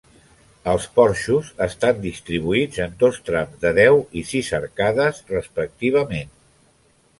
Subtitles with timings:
[0.71, 6.37] Els porxos estan distribuïts en dos trams de deu i sis arcades respectivament.